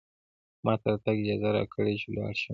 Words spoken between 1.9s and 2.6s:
چې ولاړ شم.